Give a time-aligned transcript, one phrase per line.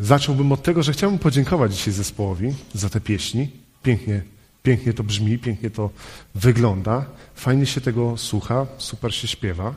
[0.00, 3.48] Zacząłbym od tego, że chciałbym podziękować dzisiaj zespołowi za te pieśni.
[3.82, 4.22] Pięknie,
[4.62, 5.90] pięknie to brzmi, pięknie to
[6.34, 7.04] wygląda.
[7.34, 9.74] Fajnie się tego słucha, super się śpiewa.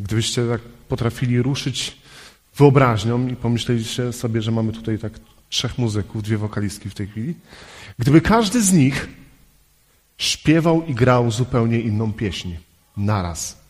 [0.00, 1.96] Gdybyście tak potrafili ruszyć
[2.56, 5.12] wyobraźnią i pomyśleliście sobie, że mamy tutaj tak
[5.48, 7.34] trzech muzyków, dwie wokalistki w tej chwili.
[7.98, 9.08] Gdyby każdy z nich
[10.18, 12.50] śpiewał i grał zupełnie inną pieśń
[12.96, 13.65] naraz.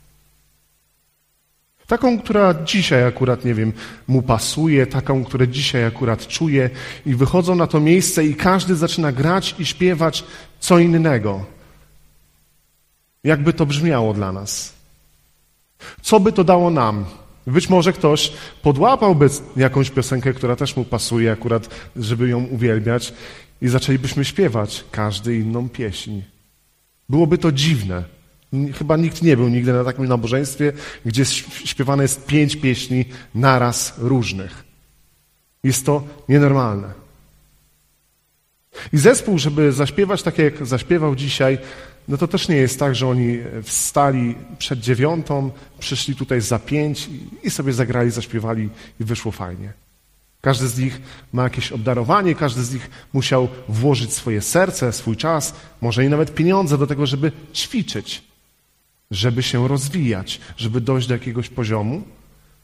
[1.87, 3.73] Taką, która dzisiaj akurat, nie wiem,
[4.09, 6.71] mu pasuje, taką, która dzisiaj akurat czuje
[7.07, 10.25] i wychodzą na to miejsce i każdy zaczyna grać i śpiewać
[10.61, 11.45] co innego.
[13.25, 14.75] Jakby to brzmiało dla nas?
[16.03, 17.05] Co by to dało nam?
[17.47, 18.33] Być może ktoś
[18.63, 23.13] podłapałby jakąś piosenkę, która też mu pasuje akurat, żeby ją uwielbiać
[23.63, 26.23] i zaczęlibyśmy śpiewać każdy inną pieśń.
[27.09, 28.16] Byłoby to dziwne.
[28.79, 30.73] Chyba nikt nie był nigdy na takim nabożeństwie,
[31.05, 31.25] gdzie
[31.65, 34.65] śpiewane jest pięć pieśni naraz różnych.
[35.65, 37.07] Jest to nienormalne.
[38.93, 41.59] I zespół, żeby zaśpiewać tak, jak zaśpiewał dzisiaj,
[42.09, 47.09] no to też nie jest tak, że oni wstali przed dziewiątą, przyszli tutaj za pięć
[47.43, 48.69] i sobie zagrali, zaśpiewali
[49.01, 49.73] i wyszło fajnie.
[50.41, 51.01] Każdy z nich
[51.33, 56.35] ma jakieś obdarowanie, każdy z nich musiał włożyć swoje serce, swój czas, może i nawet
[56.35, 58.23] pieniądze do tego, żeby ćwiczyć,
[59.11, 62.03] żeby się rozwijać, żeby dojść do jakiegoś poziomu,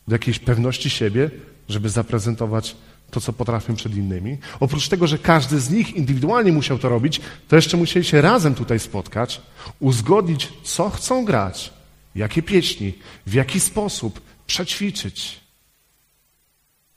[0.08, 1.30] do jakiejś pewności siebie,
[1.68, 2.76] żeby zaprezentować
[3.10, 4.38] to, co potrafią przed innymi.
[4.60, 8.54] Oprócz tego, że każdy z nich indywidualnie musiał to robić, to jeszcze musieli się razem
[8.54, 9.40] tutaj spotkać,
[9.80, 11.72] uzgodnić, co chcą grać,
[12.14, 12.94] jakie pieśni,
[13.26, 15.40] w jaki sposób, przećwiczyć.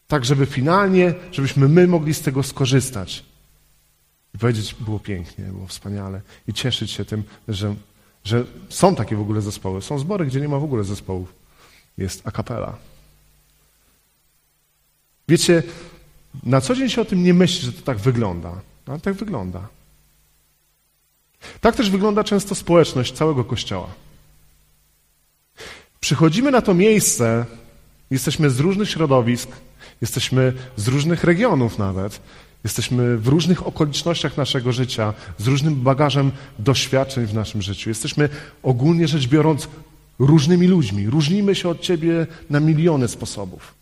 [0.07, 3.23] Tak, żeby finalnie, żebyśmy my mogli z tego skorzystać.
[4.35, 6.21] I powiedzieć, było pięknie, było wspaniale.
[6.47, 7.75] I cieszyć się tym, że,
[8.25, 9.81] że są takie w ogóle zespoły.
[9.81, 11.33] Są zbory, gdzie nie ma w ogóle zespołów.
[11.97, 12.77] Jest akapela.
[15.27, 15.63] Wiecie,
[16.43, 18.51] na co dzień się o tym nie myśli, że to tak wygląda.
[18.87, 19.67] No, ale tak wygląda.
[21.61, 23.87] Tak też wygląda często społeczność całego Kościoła.
[25.99, 27.45] Przychodzimy na to miejsce,
[28.11, 29.49] jesteśmy z różnych środowisk,
[30.01, 32.21] jesteśmy z różnych regionów nawet,
[32.65, 37.89] jesteśmy w różnych okolicznościach naszego życia, z różnym bagażem doświadczeń w naszym życiu.
[37.89, 38.29] Jesteśmy
[38.63, 39.67] ogólnie rzecz biorąc
[40.19, 41.09] różnymi ludźmi.
[41.09, 43.73] Różnimy się od ciebie na miliony sposobów.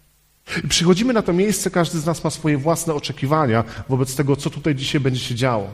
[0.64, 4.50] I przychodzimy na to miejsce, każdy z nas ma swoje własne oczekiwania wobec tego, co
[4.50, 5.68] tutaj dzisiaj będzie się działo.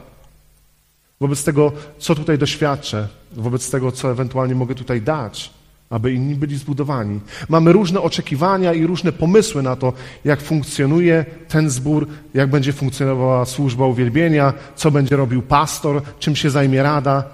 [1.20, 5.50] Wobec tego, co tutaj doświadczę, wobec tego, co ewentualnie mogę tutaj dać,
[5.90, 7.20] aby inni byli zbudowani.
[7.48, 9.92] Mamy różne oczekiwania i różne pomysły na to,
[10.24, 16.50] jak funkcjonuje ten zbór, jak będzie funkcjonowała służba uwielbienia, co będzie robił pastor, czym się
[16.50, 17.24] zajmie rada.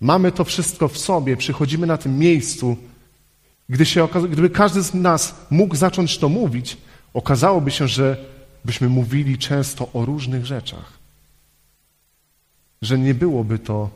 [0.00, 2.76] Mamy to wszystko w sobie, przychodzimy na tym miejscu,
[3.68, 6.76] gdy się, gdyby każdy z nas mógł zacząć to mówić,
[7.14, 8.16] okazałoby się, że
[8.64, 10.92] byśmy mówili często o różnych rzeczach.
[12.82, 13.90] Że nie byłoby to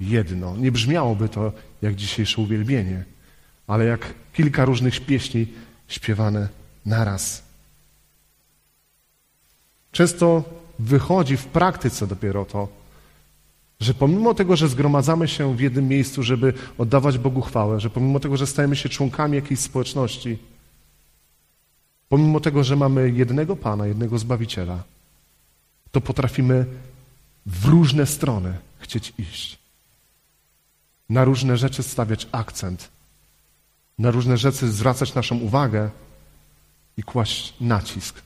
[0.00, 1.52] jedno, nie brzmiałoby to
[1.82, 3.04] jak dzisiejsze uwielbienie,
[3.66, 5.46] ale jak kilka różnych pieśni
[5.88, 6.48] śpiewane
[6.86, 7.42] naraz.
[9.92, 10.44] Często
[10.78, 12.68] wychodzi w praktyce dopiero to,
[13.80, 18.20] że pomimo tego, że zgromadzamy się w jednym miejscu, żeby oddawać Bogu chwałę, że pomimo
[18.20, 20.38] tego, że stajemy się członkami jakiejś społeczności,
[22.08, 24.82] pomimo tego, że mamy jednego Pana, jednego Zbawiciela,
[25.92, 26.66] to potrafimy
[27.46, 29.61] w różne strony chcieć iść.
[31.08, 32.88] Na różne rzeczy stawiać akcent,
[33.98, 35.90] na różne rzeczy zwracać naszą uwagę
[36.96, 38.22] i kłaść nacisk.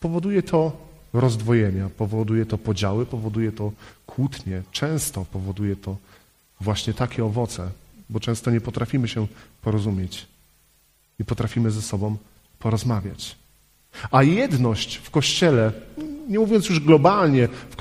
[0.00, 3.72] Powoduje to rozdwojenia, powoduje to podziały, powoduje to
[4.06, 5.96] kłótnie, często powoduje to
[6.60, 7.70] właśnie takie owoce,
[8.10, 9.26] bo często nie potrafimy się
[9.62, 10.26] porozumieć,
[11.18, 12.16] nie potrafimy ze sobą
[12.58, 13.36] porozmawiać.
[14.10, 15.72] A jedność w kościele,
[16.28, 17.76] nie mówiąc już globalnie w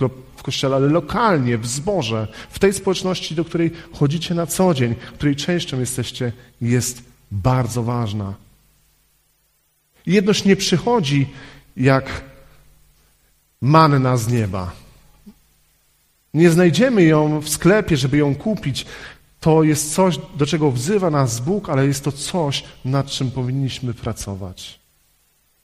[0.45, 5.35] kościele, ale lokalnie, w zborze, w tej społeczności, do której chodzicie na co dzień, której
[5.35, 8.33] częścią jesteście, jest bardzo ważna.
[10.05, 11.29] Jedność nie przychodzi
[11.77, 12.23] jak
[13.61, 14.71] manna z nieba.
[16.33, 18.85] Nie znajdziemy ją w sklepie, żeby ją kupić.
[19.39, 23.93] To jest coś, do czego wzywa nas Bóg, ale jest to coś, nad czym powinniśmy
[23.93, 24.79] pracować.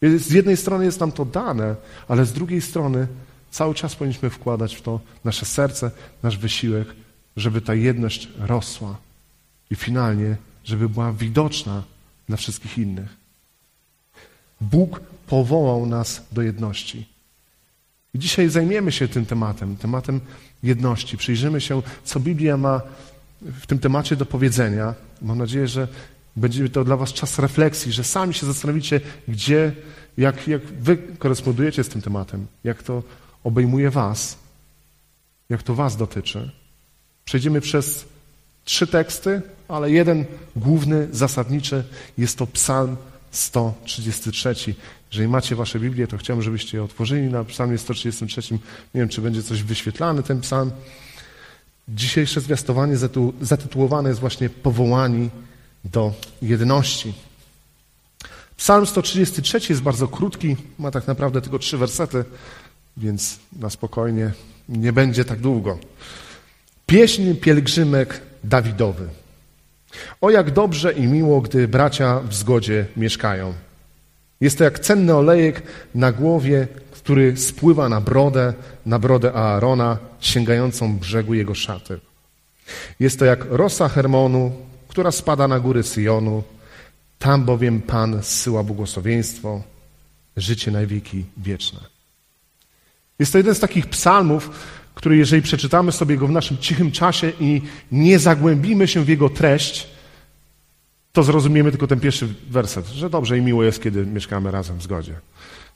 [0.01, 1.75] Z jednej strony jest nam to dane,
[2.07, 3.07] ale z drugiej strony
[3.51, 5.91] cały czas powinniśmy wkładać w to nasze serce,
[6.23, 6.87] nasz wysiłek,
[7.37, 8.97] żeby ta jedność rosła
[9.69, 11.83] i finalnie, żeby była widoczna
[12.27, 13.17] dla wszystkich innych.
[14.61, 17.07] Bóg powołał nas do jedności.
[18.13, 20.21] I dzisiaj zajmiemy się tym tematem, tematem
[20.63, 21.17] jedności.
[21.17, 22.81] Przyjrzymy się, co Biblia ma
[23.41, 24.93] w tym temacie do powiedzenia.
[25.21, 25.87] Mam nadzieję, że
[26.35, 29.71] Będzie to dla was czas refleksji, że sami się zastanowicie, gdzie,
[30.17, 33.03] jak, jak wy korespondujecie z tym tematem, jak to
[33.43, 34.37] obejmuje was,
[35.49, 36.51] jak to was dotyczy.
[37.25, 38.05] Przejdziemy przez
[38.65, 41.83] trzy teksty, ale jeden główny, zasadniczy
[42.17, 42.97] jest to Psalm
[43.31, 44.55] 133.
[45.11, 48.53] Jeżeli macie wasze Biblię, to chciałbym, żebyście je otworzyli na Psalmie 133.
[48.53, 48.59] Nie
[48.93, 50.71] wiem, czy będzie coś wyświetlany ten psalm.
[51.87, 52.97] Dzisiejsze zwiastowanie
[53.41, 55.29] zatytułowane jest właśnie Powołani
[55.85, 57.13] do jedności.
[58.57, 62.25] Psalm 133 jest bardzo krótki, ma tak naprawdę tylko trzy wersety,
[62.97, 64.31] więc na spokojnie
[64.69, 65.77] nie będzie tak długo.
[66.85, 69.07] Pieśń pielgrzymek Dawidowy.
[70.21, 73.53] O jak dobrze i miło, gdy bracia w zgodzie mieszkają.
[74.41, 75.63] Jest to jak cenny olejek
[75.95, 78.53] na głowie, który spływa na brodę,
[78.85, 81.99] na brodę Aarona, sięgającą brzegu jego szaty.
[82.99, 84.51] Jest to jak rosa Hermonu,
[84.87, 86.43] która spada na góry Syjonu.
[87.19, 89.61] Tam bowiem Pan zsyła błogosławieństwo,
[90.37, 91.90] życie na wieki wieczne.
[93.21, 94.49] Jest to jeden z takich psalmów,
[94.95, 99.29] który jeżeli przeczytamy sobie go w naszym cichym czasie i nie zagłębimy się w jego
[99.29, 99.87] treść,
[101.11, 104.83] to zrozumiemy tylko ten pierwszy werset, że dobrze i miło jest, kiedy mieszkamy razem w
[104.83, 105.13] zgodzie.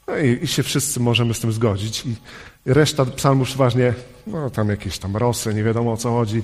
[0.08, 2.06] No i, i się wszyscy możemy z tym zgodzić.
[2.06, 2.16] I
[2.66, 3.94] reszta psalmów przeważnie,
[4.28, 6.44] no tam jakieś tam rosy, nie wiadomo o co chodzi.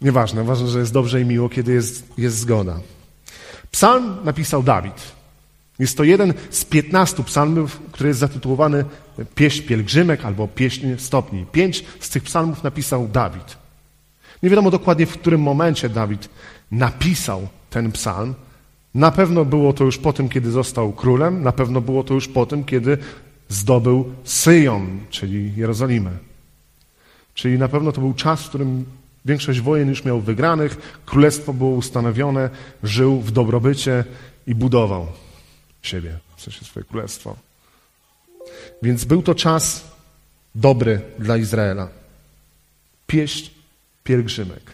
[0.00, 2.80] Nieważne, ważne, że jest dobrze i miło, kiedy jest, jest zgoda.
[3.70, 5.17] Psalm napisał Dawid.
[5.78, 8.84] Jest to jeden z piętnastu psalmów, który jest zatytułowany
[9.34, 11.46] Pieśń Pielgrzymek albo Pieśń Stopni.
[11.52, 13.56] Pięć z tych psalmów napisał Dawid.
[14.42, 16.28] Nie wiadomo dokładnie, w którym momencie Dawid
[16.70, 18.34] napisał ten psalm.
[18.94, 22.28] Na pewno było to już po tym, kiedy został królem, na pewno było to już
[22.28, 22.98] po tym, kiedy
[23.48, 26.10] zdobył Syjon, czyli Jerozolimę.
[27.34, 28.84] Czyli na pewno to był czas, w którym
[29.24, 32.50] większość wojen już miał wygranych, królestwo było ustanowione,
[32.82, 34.04] żył w dobrobycie
[34.46, 35.06] i budował
[35.82, 37.36] siebie, w sensie swoje królestwo.
[38.82, 39.84] Więc był to czas
[40.54, 41.88] dobry dla Izraela.
[43.06, 43.50] Pieśń
[44.04, 44.72] pielgrzymek.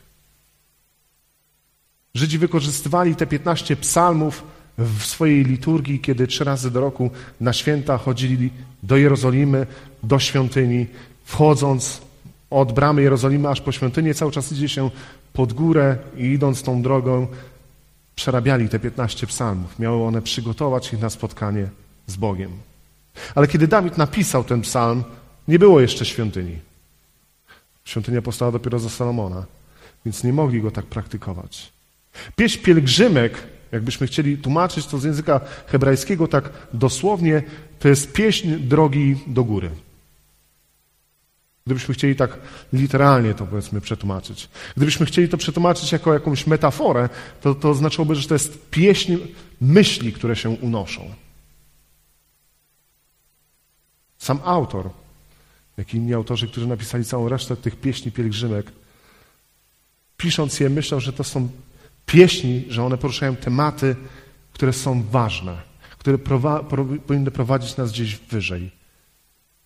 [2.15, 4.43] Żydzi wykorzystywali te 15 psalmów
[4.79, 7.11] w swojej liturgii, kiedy trzy razy do roku
[7.41, 8.51] na święta chodzili
[8.83, 9.67] do Jerozolimy,
[10.03, 10.87] do świątyni,
[11.25, 12.01] wchodząc
[12.51, 14.91] od bramy Jerozolimy aż po świątynię, cały czas idzie się
[15.33, 17.27] pod górę i idąc tą drogą
[18.17, 19.79] przerabiali te 15 psalmów.
[19.79, 21.69] Miały one przygotować ich na spotkanie
[22.07, 22.51] z Bogiem.
[23.35, 25.05] Ale kiedy Dawid napisał ten psalm,
[25.49, 26.59] nie było jeszcze świątyni.
[27.85, 29.45] Świątynia powstała dopiero za Salomona,
[30.05, 31.73] więc nie mogli go tak praktykować.
[32.37, 33.39] Pieśń pielgrzymek,
[33.73, 37.43] jakbyśmy chcieli tłumaczyć to z języka hebrajskiego tak dosłownie,
[37.79, 39.71] to jest pieśń drogi do góry.
[41.67, 42.39] Gdybyśmy chcieli tak
[42.73, 44.49] literalnie to powiedzmy przetłumaczyć.
[44.77, 47.09] Gdybyśmy chcieli to przetłumaczyć jako jakąś metaforę,
[47.41, 49.17] to, to oznaczałoby, że to jest pieśń
[49.61, 51.15] myśli, które się unoszą.
[54.19, 54.91] Sam autor,
[55.77, 58.73] jak i inni autorzy, którzy napisali całą resztę tych pieśni pielgrzymek,
[60.17, 61.49] pisząc je, myślał, że to są
[62.07, 63.97] pieśni, że one poruszają tematy,
[64.53, 65.63] które są ważne,
[65.99, 68.84] które prowa pro powinny prowadzić nas gdzieś wyżej.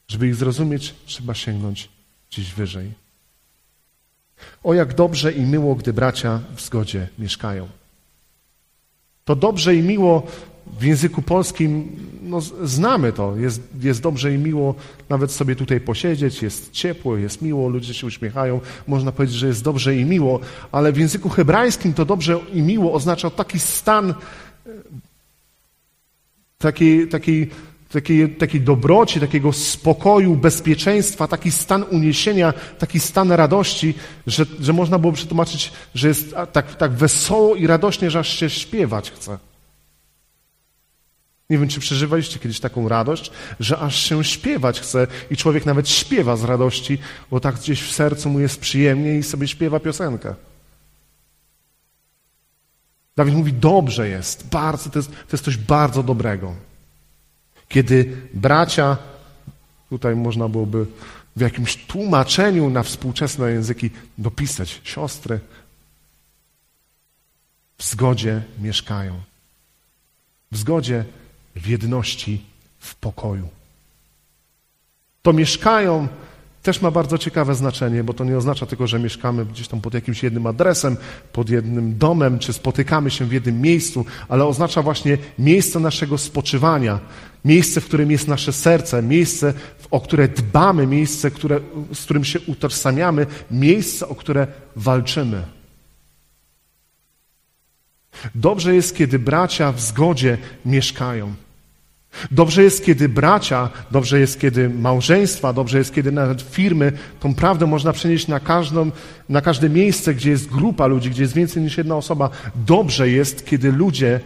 [0.09, 1.89] Żeby ich zrozumieć, trzeba sięgnąć
[2.31, 2.93] gdzieś wyżej.
[4.65, 7.69] O jak dobrze i miło, gdy bracia w zgodzie mieszkają.
[9.25, 10.27] To dobrze i miło
[10.79, 13.37] w języku polskim no, znamy to.
[13.37, 14.75] Jest, jest dobrze i miło
[15.09, 18.61] nawet sobie tutaj posiedzieć, jest ciepło, jest miło, ludzie się uśmiechają.
[18.87, 20.41] Można powiedzieć, że jest dobrze i miło,
[20.73, 24.15] ale w języku hebrajskim to dobrze i miło oznacza taki stan
[26.59, 27.51] takiej, takiej,
[27.89, 33.95] takiej, takiej dobroci, takiego spokoju, bezpieczeństwa, taki stan uniesienia, taki stan radości,
[34.27, 38.51] że, że można było przetłumaczyć, że jest tak, tak wesoło i radośnie, że aż się
[38.51, 39.39] śpiewać chce.
[41.51, 43.31] Nie wiem, czy przeżywaliście kiedyś taką radość,
[43.61, 46.99] że aż się śpiewać chce i człowiek nawet śpiewa z radości,
[47.31, 50.35] bo tak gdzieś w sercu mu jest przyjemnie i sobie śpiewa piosenkę.
[53.17, 56.68] Dawid mówi, dobrze jest, bardzo, to jest, to jest coś bardzo dobrego.
[57.69, 58.97] Kiedy bracia,
[59.91, 60.87] tutaj można byłoby
[61.37, 65.41] w jakimś tłumaczeniu na współczesne języki dopisać, siostry
[67.79, 69.21] w zgodzie mieszkają.
[70.53, 71.05] W zgodzie
[71.57, 72.45] w jedności,
[72.79, 73.49] w pokoju.
[75.23, 76.09] To mieszkają
[76.63, 79.95] też ma bardzo ciekawe znaczenie, bo to nie oznacza tylko, że mieszkamy gdzieś tam pod
[79.95, 80.97] jakimś jednym adresem,
[81.33, 86.99] pod jednym domem, czy spotykamy się w jednym miejscu, ale oznacza właśnie miejsce naszego spoczywania,
[87.45, 89.55] miejsce, w którym jest nasze serce, miejsce,
[89.91, 91.61] o które dbamy, miejsce, które,
[91.93, 94.47] z którym się utożsamiamy, miejsce, o które
[94.77, 95.43] walczymy.
[98.35, 101.35] Dobrze jest, kiedy bracia w zgodzie mieszkają.
[102.31, 107.67] Dobrze jest, kiedy bracia, dobrze jest, kiedy małżeństwa, dobrze jest, kiedy nawet firmy tą prawdę
[107.67, 108.91] można przenieść na, każdą,
[109.29, 112.31] na każde miejsce, gdzie jest grupa ludzi, gdzie jest więcej niż jedna osoba.
[112.55, 114.21] Dobrze jest, kiedy ludzie,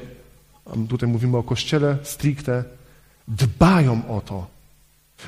[0.88, 2.64] tutaj mówimy o kościele stricte,
[3.28, 4.46] dbają o to,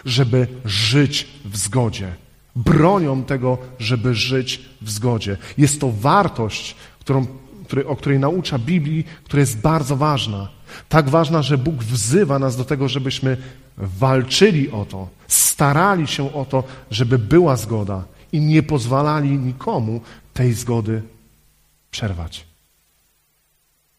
[0.04, 2.12] żeby żyć w zgodzie.
[2.56, 5.36] Bronią tego, żeby żyć w zgodzie.
[5.58, 7.26] Jest to wartość, którą,
[7.86, 10.48] o której naucza Biblii, która jest bardzo ważna.
[10.88, 13.36] Tak ważna, że Bóg wzywa nas do tego, żebyśmy
[13.76, 20.00] walczyli o to, starali się o to, żeby była zgoda i nie pozwalali nikomu
[20.34, 21.02] tej zgody
[21.90, 22.46] przerwać,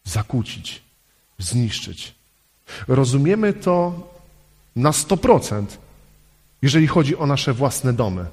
[0.04, 0.82] zakłócić,
[1.38, 2.14] zniszczyć.
[2.88, 4.08] Rozumiemy to
[4.76, 5.64] na 100%,
[6.62, 8.26] jeżeli chodzi o nasze własne domy.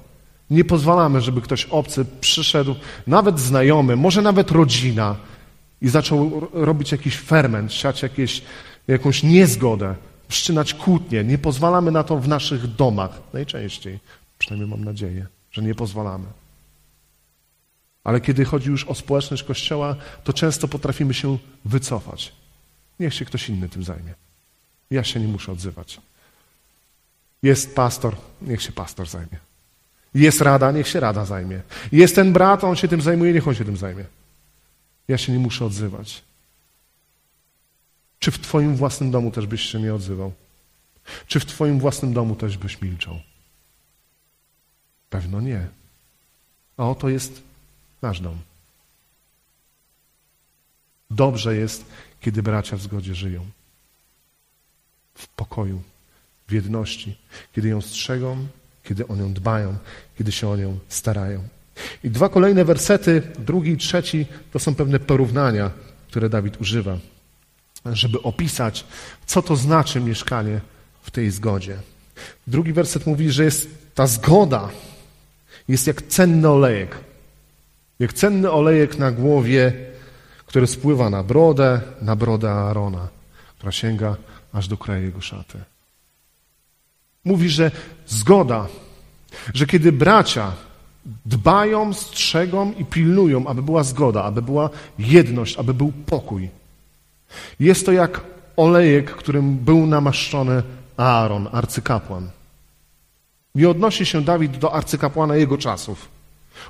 [0.50, 2.74] Nie pozwalamy, żeby ktoś obcy przyszedł,
[3.06, 5.16] nawet znajomy, może nawet rodzina,
[5.84, 8.42] i zaczął robić jakiś ferment, siać jakieś,
[8.88, 9.94] jakąś niezgodę,
[10.28, 11.24] wszczynać kłótnie.
[11.24, 13.10] Nie pozwalamy na to w naszych domach.
[13.32, 13.98] Najczęściej,
[14.38, 16.26] przynajmniej mam nadzieję, że nie pozwalamy.
[18.04, 22.32] Ale kiedy chodzi już o społeczność Kościoła, to często potrafimy się wycofać.
[23.00, 24.14] Niech się ktoś inny tym zajmie.
[24.90, 26.00] Ja się nie muszę odzywać.
[27.42, 29.38] Jest pastor, niech się pastor zajmie.
[30.14, 31.60] Jest rada, niech się rada zajmie.
[31.92, 34.04] Jest ten brat, on się tym zajmuje, niech on się tym zajmie.
[35.08, 36.22] Ja się nie muszę odzywać.
[38.18, 40.32] Czy w Twoim własnym domu też byś się nie odzywał?
[41.26, 43.20] Czy w Twoim własnym domu też byś milczał?
[45.10, 45.68] Pewno nie.
[46.76, 47.42] A oto jest
[48.02, 48.38] nasz dom.
[51.10, 51.84] Dobrze jest,
[52.20, 53.46] kiedy bracia w zgodzie żyją.
[55.14, 55.82] W pokoju,
[56.48, 57.18] w jedności,
[57.52, 58.46] kiedy ją strzegą,
[58.84, 59.76] kiedy o nią dbają,
[60.18, 61.48] kiedy się o nią starają.
[62.04, 65.70] I dwa kolejne wersety, drugi i trzeci, to są pewne porównania,
[66.08, 66.98] które Dawid używa,
[67.92, 68.84] żeby opisać,
[69.26, 70.60] co to znaczy mieszkanie
[71.02, 71.76] w tej zgodzie.
[72.46, 74.68] Drugi werset mówi, że jest ta zgoda
[75.68, 76.96] jest jak cenny olejek.
[77.98, 79.72] Jak cenny olejek na głowie,
[80.46, 83.08] który spływa na brodę, na brodę Aarona,
[83.56, 84.16] która sięga
[84.52, 85.58] aż do kraju jego szaty.
[87.24, 87.70] Mówi, że
[88.06, 88.66] zgoda,
[89.54, 90.52] że kiedy bracia
[91.26, 96.50] dbają, strzegą i pilnują, aby była zgoda, aby była jedność, aby był pokój.
[97.60, 98.20] Jest to jak
[98.56, 100.62] olejek, którym był namaszczony
[100.96, 102.30] Aaron, arcykapłan.
[103.54, 106.13] Nie odnosi się Dawid do arcykapłana jego czasów.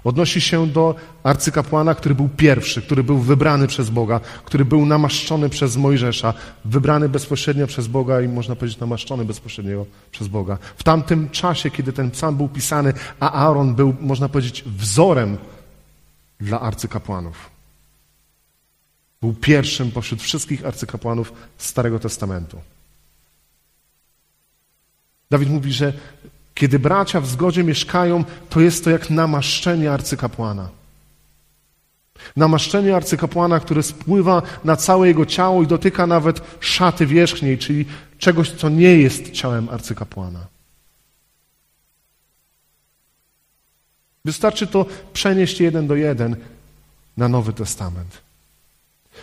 [0.04, 5.48] Odnosi się do arcykapłana, który był pierwszy, który był wybrany przez Boga, który był namaszczony
[5.48, 10.58] przez Mojżesza, wybrany bezpośrednio przez Boga i można powiedzieć namaszczony bezpośrednio przez Boga.
[10.76, 15.38] W tamtym czasie, kiedy ten psalm był pisany, a Aaron był, można powiedzieć, wzorem
[16.40, 17.50] dla arcykapłanów.
[19.20, 22.60] Był pierwszym pośród wszystkich arcykapłanów Starego Testamentu.
[25.30, 25.92] Dawid mówi, że
[26.54, 30.68] kiedy bracia w zgodzie mieszkają, to jest to jak namaszczenie arcykapłana.
[32.36, 37.84] Namaszczenie arcykapłana, które spływa na całe jego ciało i dotyka nawet szaty wierzchniej, czyli
[38.18, 40.46] czegoś, co nie jest ciałem arcykapłana.
[44.24, 46.36] Wystarczy to przenieść jeden do jeden
[47.16, 48.22] na Nowy Testament,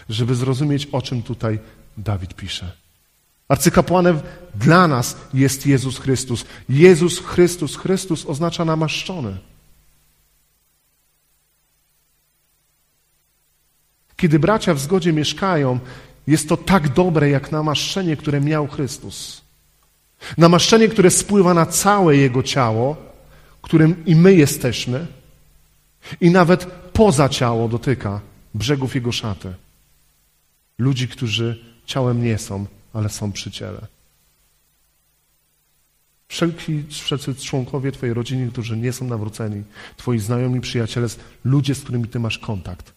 [0.09, 1.59] żeby zrozumieć, o czym tutaj
[1.97, 2.80] Dawid pisze.
[3.51, 4.19] Arcykapłanem
[4.55, 6.45] dla nas jest Jezus Chrystus.
[6.69, 9.37] Jezus Chrystus, Chrystus oznacza namaszczony.
[14.15, 15.79] Kiedy bracia w zgodzie mieszkają,
[16.27, 19.41] jest to tak dobre jak namaszczenie, które miał Chrystus.
[20.37, 22.97] Namaszczenie, które spływa na całe Jego ciało,
[23.61, 25.07] którym i my jesteśmy,
[26.21, 28.21] i nawet poza ciało dotyka
[28.53, 29.53] brzegów Jego szaty.
[30.77, 33.87] Ludzi, którzy ciałem nie są, ale są przy ciele.
[36.27, 39.63] Wszelki, wszelcy członkowie Twojej rodziny, którzy nie są nawróceni,
[39.97, 41.07] Twoi znajomi, przyjaciele,
[41.43, 42.93] ludzie, z którymi Ty masz kontakt,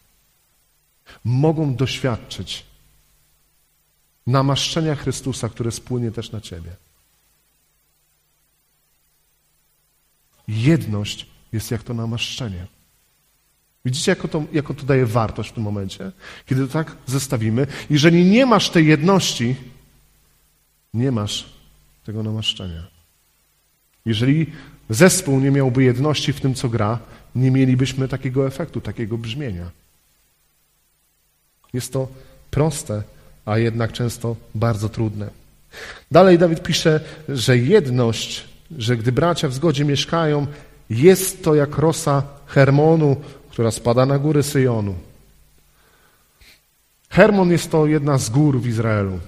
[1.24, 2.66] mogą doświadczyć
[4.26, 6.70] namaszczenia Chrystusa, które spłynie też na Ciebie.
[10.48, 12.66] Jedność jest jak to namaszczenie.
[13.84, 16.12] Widzicie, jako to, jako to daje wartość w tym momencie?
[16.46, 17.66] Kiedy to tak zestawimy.
[17.90, 19.56] Jeżeli nie masz tej jedności,
[20.94, 21.46] nie masz
[22.06, 22.82] tego namaszczenia.
[24.06, 24.46] Jeżeli
[24.90, 26.98] zespół nie miałby jedności w tym, co gra,
[27.34, 29.70] nie mielibyśmy takiego efektu, takiego brzmienia.
[31.72, 32.08] Jest to
[32.50, 33.02] proste,
[33.44, 35.30] a jednak często bardzo trudne.
[36.10, 38.44] Dalej Dawid pisze, że jedność,
[38.78, 40.46] że gdy bracia w zgodzie mieszkają,
[40.90, 43.16] jest to jak rosa Hermonu,
[43.50, 44.94] która spada na góry Syjonu.
[47.10, 49.18] Hermon jest to jedna z gór w Izraelu,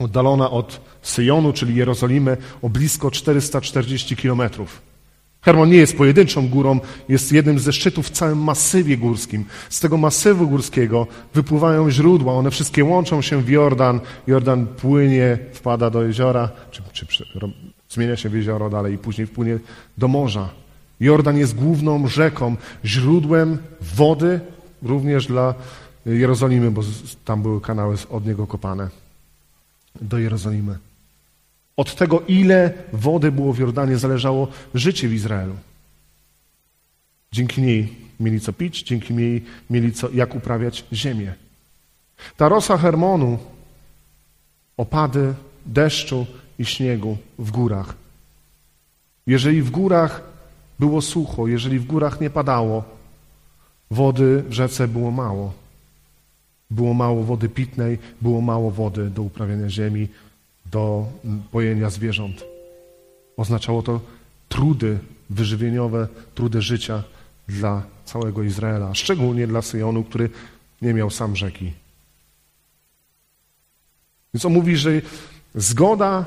[0.00, 4.82] oddalona od Syjonu, czyli Jerozolimy, o blisko 440 kilometrów.
[5.42, 9.44] Hermon nie jest pojedynczą górą, jest jednym ze szczytów w całym masywie górskim.
[9.70, 14.00] Z tego masywu górskiego wypływają źródła, one wszystkie łączą się w Jordan.
[14.26, 17.06] Jordan płynie, wpada do jeziora, czy, czy
[17.88, 19.58] zmienia się w jezioro dalej i później wpłynie
[19.98, 20.48] do morza.
[21.00, 24.40] Jordan jest główną rzeką, źródłem wody
[24.82, 25.54] również dla
[26.06, 26.82] Jerozolimy, bo
[27.24, 28.88] tam były kanały od niego kopane
[30.00, 30.78] do Jerozolimy.
[31.76, 35.56] Od tego, ile wody było w Jordanie, zależało życie w Izraelu.
[37.32, 41.34] Dzięki niej mieli co pić, dzięki niej mieli co, jak uprawiać ziemię.
[42.36, 43.38] Ta rosa Hermonu,
[44.76, 45.34] opady
[45.66, 46.26] deszczu
[46.58, 47.94] i śniegu w górach.
[49.26, 50.22] Jeżeli w górach
[50.78, 52.84] było sucho, jeżeli w górach nie padało,
[53.90, 55.59] wody w rzece było mało.
[56.70, 60.08] Było mało wody pitnej, było mało wody do uprawiania ziemi,
[60.66, 61.06] do
[61.50, 62.44] pojenia zwierząt.
[63.36, 64.00] Oznaczało to
[64.48, 64.98] trudy
[65.30, 67.02] wyżywieniowe, trudy życia
[67.48, 70.30] dla całego Izraela, szczególnie dla Syjonu, który
[70.82, 71.72] nie miał sam rzeki.
[74.34, 74.90] Więc on mówi, że
[75.54, 76.24] zgoda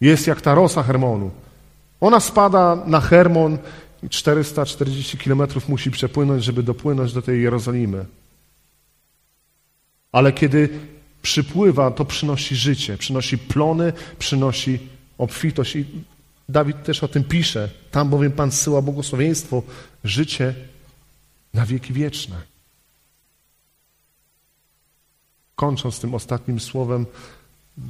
[0.00, 1.30] jest jak ta rosa Hermonu.
[2.00, 3.58] Ona spada na Hermon
[4.02, 8.04] i 440 kilometrów musi przepłynąć, żeby dopłynąć do tej Jerozolimy.
[10.12, 10.68] Ale kiedy
[11.22, 14.78] przypływa, to przynosi życie, przynosi plony, przynosi
[15.18, 15.76] obfitość.
[15.76, 15.84] I
[16.48, 17.70] Dawid też o tym pisze.
[17.90, 19.62] Tam bowiem Pan zsyła błogosławieństwo,
[20.04, 20.54] życie
[21.54, 22.36] na wieki wieczne.
[25.54, 27.06] Kończąc tym ostatnim słowem,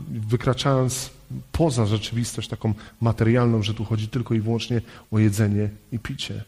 [0.08, 1.10] wykraczając
[1.52, 6.44] poza rzeczywistość taką materialną, że tu chodzi tylko i wyłącznie o jedzenie i picie.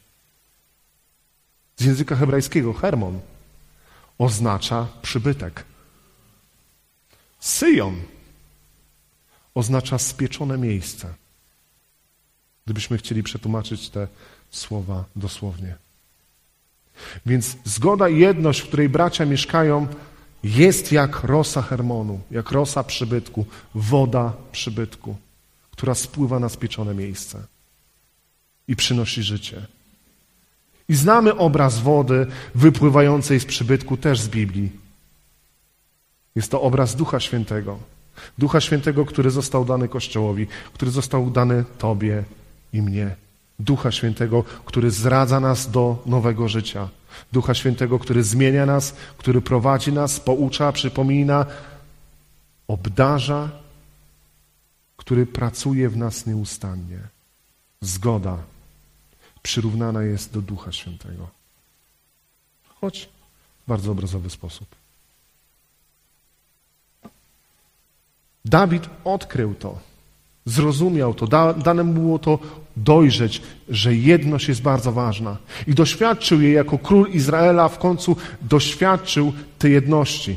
[1.76, 3.20] Z języka hebrajskiego hermon
[4.18, 5.64] oznacza przybytek.
[7.40, 8.00] Syjon
[9.54, 11.14] oznacza spieczone miejsce.
[12.64, 14.08] Gdybyśmy chcieli przetłumaczyć te
[14.50, 15.76] słowa dosłownie.
[17.26, 19.86] Więc zgoda i jedność, w której bracia mieszkają,
[20.42, 25.16] jest jak rosa Hermonu, jak rosa przybytku, woda przybytku,
[25.70, 27.46] która spływa na spieczone miejsce
[28.68, 29.66] i przynosi życie.
[30.88, 34.70] I znamy obraz wody wypływającej z przybytku też z Biblii.
[36.34, 37.78] Jest to obraz Ducha Świętego.
[38.38, 42.24] Ducha Świętego, który został dany Kościołowi, który został dany Tobie
[42.72, 43.16] i mnie.
[43.58, 46.88] Ducha Świętego, który zradza nas do nowego życia.
[47.32, 51.46] Ducha Świętego, który zmienia nas, który prowadzi nas, poucza, przypomina,
[52.68, 53.50] obdarza,
[54.96, 56.98] który pracuje w nas nieustannie.
[57.80, 58.51] Zgoda
[59.42, 61.28] przyrównana jest do Ducha Świętego.
[62.80, 63.08] Choć
[63.64, 64.68] w bardzo obrazowy sposób.
[68.44, 69.78] Dawid odkrył to,
[70.44, 72.38] zrozumiał to, da, dane mu było to
[72.76, 75.36] dojrzeć, że jedność jest bardzo ważna.
[75.66, 80.36] I doświadczył jej jako król Izraela, w końcu doświadczył tej jedności.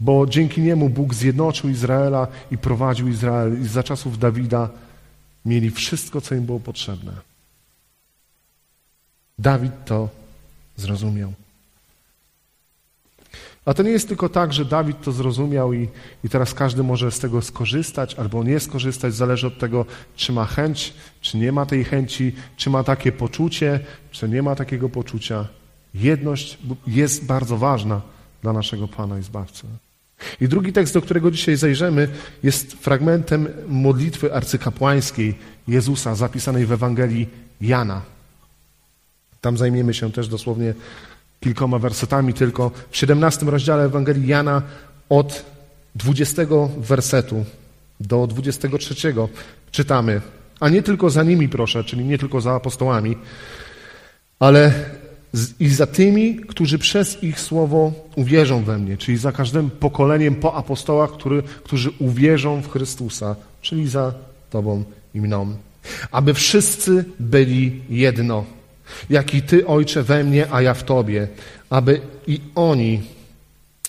[0.00, 3.62] Bo dzięki niemu Bóg zjednoczył Izraela i prowadził Izrael.
[3.62, 4.68] I za czasów Dawida
[5.44, 7.12] mieli wszystko, co im było potrzebne.
[9.38, 10.08] Dawid to
[10.76, 11.32] zrozumiał.
[13.64, 15.88] A to nie jest tylko tak, że Dawid to zrozumiał i,
[16.24, 20.44] i teraz każdy może z tego skorzystać albo nie skorzystać, zależy od tego, czy ma
[20.44, 25.48] chęć, czy nie ma tej chęci, czy ma takie poczucie, czy nie ma takiego poczucia.
[25.94, 28.00] Jedność jest bardzo ważna
[28.42, 29.66] dla naszego Pana i Zbawcy.
[30.40, 32.08] I drugi tekst, do którego dzisiaj zajrzymy,
[32.42, 37.28] jest fragmentem modlitwy arcykapłańskiej Jezusa, zapisanej w Ewangelii
[37.60, 38.02] Jana.
[39.40, 40.74] Tam zajmiemy się też dosłownie
[41.40, 42.70] kilkoma wersetami tylko.
[42.90, 44.62] W 17 rozdziale Ewangelii Jana
[45.08, 45.44] od
[45.94, 46.42] 20
[46.78, 47.44] wersetu
[48.00, 49.14] do 23
[49.70, 50.20] czytamy,
[50.60, 53.16] a nie tylko za nimi proszę, czyli nie tylko za apostołami,
[54.38, 54.72] ale
[55.60, 60.54] i za tymi, którzy przez ich słowo uwierzą we mnie, czyli za każdym pokoleniem po
[60.54, 64.14] apostołach, który, którzy uwierzą w Chrystusa, czyli za
[64.50, 65.56] Tobą i mną.
[66.10, 68.44] Aby wszyscy byli jedno.
[69.10, 71.28] Jak i Ty, Ojcze, we mnie, a ja w Tobie,
[71.70, 73.02] aby i oni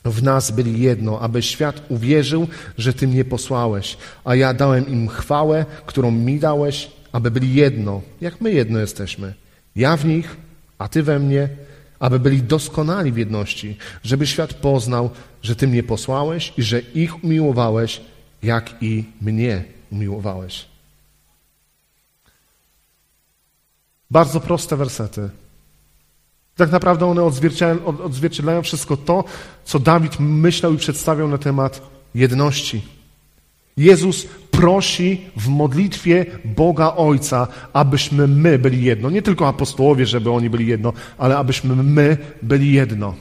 [0.06, 5.08] w nas byli jedno, aby świat uwierzył, że Ty mnie posłałeś, a ja dałem im
[5.08, 9.34] chwałę, którą mi dałeś, aby byli jedno, jak my jedno jesteśmy.
[9.76, 10.38] Ja w nich,
[10.82, 11.50] a Ty we mnie,
[12.00, 15.10] aby byli doskonali w jedności, żeby świat poznał,
[15.42, 18.02] że Ty mnie posłałeś i że ich umiłowałeś,
[18.44, 20.66] jak i mnie umiłowałeś.
[24.12, 25.30] Bardzo proste wersety,
[26.56, 27.24] Tak naprawdę one
[28.04, 29.24] odzwierciedlają, wszystko to,
[29.66, 31.82] co Dawid myślał i przedstawiał na temat
[32.16, 32.82] jedności.
[33.78, 39.10] Jezus prosi w modlitwie Boga Ojca, abyśmy my byli jedno.
[39.10, 43.16] Nie tylko apostołowie, żeby oni byli jedno, ale abyśmy my byli jedno.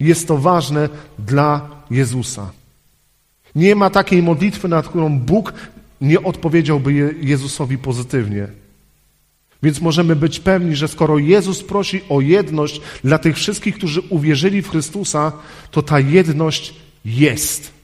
[0.00, 2.50] Jest to ważne dla Jezusa.
[3.54, 5.52] Nie ma takiej modlitwy, nad którą Bóg
[6.00, 8.48] nie odpowiedziałby Jezusowi pozytywnie.
[9.62, 14.62] Więc możemy być pewni, że skoro Jezus prosi o jedność dla tych wszystkich, którzy uwierzyli
[14.62, 15.32] w Chrystusa,
[15.70, 16.74] to ta jedność
[17.04, 17.77] jest.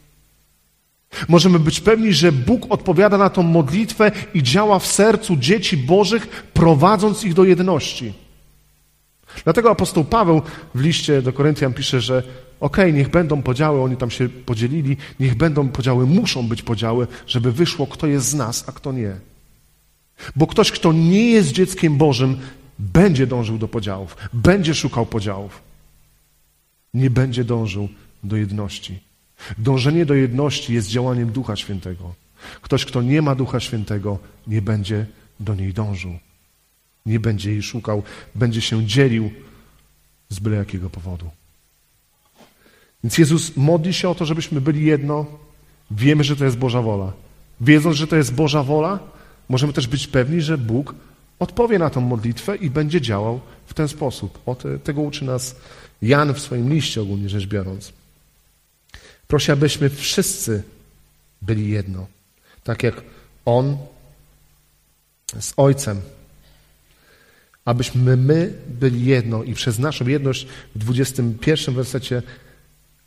[1.28, 6.44] Możemy być pewni, że Bóg odpowiada na tą modlitwę i działa w sercu dzieci Bożych,
[6.54, 8.12] prowadząc ich do jedności.
[9.44, 10.42] Dlatego apostoł Paweł
[10.74, 12.22] w liście do Koryntian pisze, że
[12.60, 17.06] okej, okay, niech będą podziały, oni tam się podzielili, niech będą podziały, muszą być podziały,
[17.26, 19.12] żeby wyszło, kto jest z nas, a kto nie.
[20.36, 22.38] Bo ktoś, kto nie jest dzieckiem Bożym,
[22.78, 25.62] będzie dążył do podziałów, będzie szukał podziałów.
[26.94, 27.88] Nie będzie dążył
[28.24, 28.98] do jedności.
[29.58, 32.14] Dążenie do jedności jest działaniem Ducha Świętego.
[32.62, 35.06] Ktoś, kto nie ma Ducha Świętego, nie będzie
[35.40, 36.18] do niej dążył.
[37.06, 38.02] Nie będzie jej szukał,
[38.34, 39.30] będzie się dzielił
[40.28, 41.30] z byle jakiego powodu.
[43.04, 45.26] Więc Jezus modli się o to, żebyśmy byli jedno.
[45.90, 47.12] Wiemy, że to jest Boża wola.
[47.60, 48.98] Wiedząc, że to jest Boża wola,
[49.48, 50.94] możemy też być pewni, że Bóg
[51.38, 54.38] odpowie na tę modlitwę i będzie działał w ten sposób.
[54.46, 55.56] O te, tego uczy nas
[56.02, 57.92] Jan w swoim liście ogólnie rzecz biorąc.
[59.28, 60.62] Prosi, abyśmy wszyscy
[61.42, 62.06] byli jedno.
[62.64, 63.02] Tak jak
[63.44, 63.78] On
[65.40, 66.00] z Ojcem.
[67.64, 72.22] Abyśmy my byli jedno i przez naszą jedność w 21 wersecie,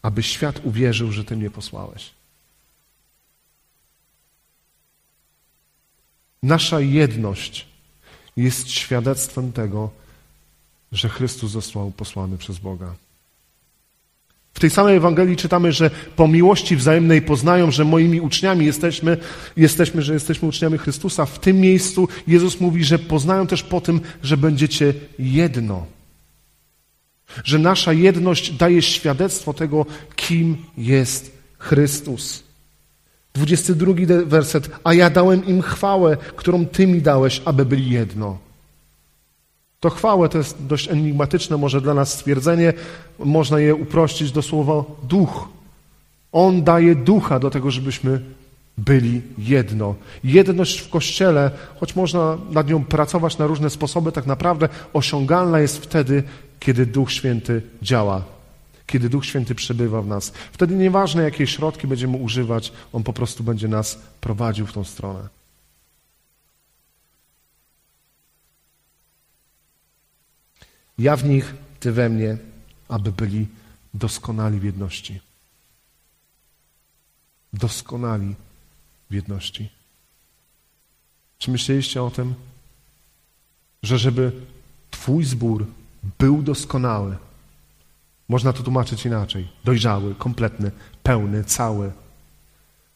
[0.02, 2.12] aby świat uwierzył, że Ty mnie posłałeś.
[6.44, 7.68] Nasza jedność
[8.38, 9.92] jest świadectwem tego,
[10.92, 12.96] że Chrystus został posłany przez Boga.
[14.58, 19.18] W tej samej Ewangelii czytamy, że po miłości wzajemnej poznają, że moimi uczniami jesteśmy,
[19.58, 21.26] jesteśmy, że jesteśmy uczniami Chrystusa.
[21.26, 25.86] W tym miejscu Jezus mówi, że poznają też po tym, że będziecie jedno.
[27.44, 32.44] Że nasza jedność daje świadectwo tego, kim jest Chrystus.
[33.34, 33.94] 22
[34.26, 34.70] werset.
[34.84, 38.47] A ja dałem im chwałę, którą Ty mi dałeś, aby byli jedno.
[39.80, 42.74] To chwałę to jest dość enigmatyczne może dla nas stwierdzenie.
[43.20, 45.50] Można je uprościć do słowa duch.
[46.32, 48.22] On daje ducha do tego, żebyśmy
[48.78, 49.96] byli jedno.
[50.24, 55.78] Jedność w Kościele, choć można nad nią pracować na różne sposoby, tak naprawdę osiągalna jest
[55.78, 56.24] wtedy,
[56.60, 58.22] kiedy Duch Święty działa,
[58.88, 60.34] kiedy Duch Święty przebywa w nas.
[60.52, 65.20] Wtedy nieważne, jakie środki będziemy używać, On po prostu będzie nas prowadził w tą stronę.
[70.98, 72.38] Ja w nich, Ty we mnie,
[72.90, 73.48] aby byli
[73.94, 75.22] doskonali w jedności.
[77.54, 78.36] Doskonali
[79.10, 79.70] w jedności.
[81.38, 82.36] Czy myśleliście o tym,
[83.84, 84.32] że żeby
[84.92, 85.68] Twój zbór
[86.20, 87.18] był doskonały,
[88.30, 90.72] można to tłumaczyć inaczej, dojrzały, kompletny,
[91.04, 91.92] pełny, cały,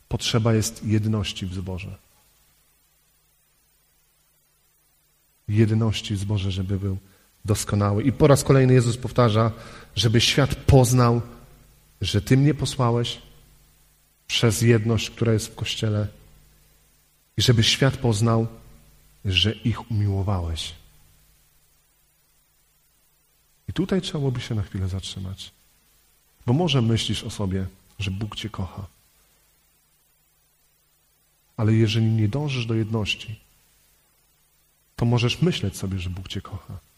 [0.08, 1.98] potrzeba jest jedności w zborze.
[5.48, 6.98] Jedności w zborze, żeby był
[7.46, 8.04] doskonały.
[8.04, 9.52] I po raz kolejny Jezus powtarza,
[9.96, 11.22] żeby świat poznał,
[12.02, 13.22] że Ty mnie posłałeś
[14.28, 16.08] przez jedność, która jest w Kościele
[17.38, 18.48] i żeby świat poznał,
[19.26, 20.74] że ich umiłowałeś.
[23.70, 25.52] I tutaj trzeba by się na chwilę zatrzymać.
[26.46, 27.68] Bo może myślisz o sobie,
[28.00, 28.88] że Bóg Cię kocha.
[31.58, 33.40] Ale jeżeli nie dążysz do jedności,
[34.96, 36.91] to możesz myśleć sobie, że Bóg Cię kocha.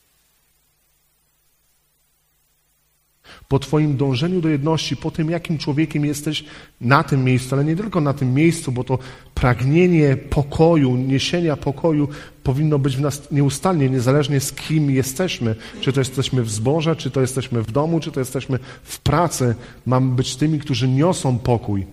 [3.47, 6.45] Po Twoim dążeniu do jedności, po tym, jakim człowiekiem jesteś
[6.81, 8.99] na tym miejscu, ale nie tylko na tym miejscu, bo to
[9.33, 12.07] pragnienie pokoju, niesienia pokoju
[12.43, 15.55] powinno być w nas nieustannie, niezależnie z kim jesteśmy.
[15.81, 19.55] Czy to jesteśmy w zborze, czy to jesteśmy w domu, czy to jesteśmy w pracy.
[19.85, 21.85] Mamy być tymi, którzy niosą pokój.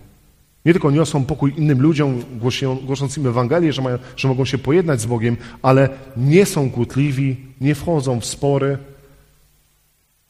[0.65, 2.23] Nie tylko niosą pokój innym ludziom,
[2.83, 7.35] głosząc im Ewangelię, że, mają, że mogą się pojednać z Bogiem, ale nie są kłótliwi,
[7.61, 8.77] nie wchodzą w spory,